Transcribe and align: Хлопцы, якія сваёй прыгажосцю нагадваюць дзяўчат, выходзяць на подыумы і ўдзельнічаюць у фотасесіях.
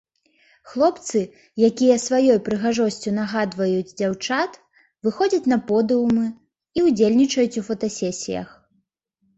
Хлопцы, 0.69 1.19
якія 1.69 1.97
сваёй 2.05 2.39
прыгажосцю 2.47 3.09
нагадваюць 3.19 3.93
дзяўчат, 3.99 4.51
выходзяць 5.09 5.49
на 5.55 5.63
подыумы 5.69 6.25
і 6.31 6.79
ўдзельнічаюць 6.91 7.57
у 7.65 7.67
фотасесіях. 7.71 8.47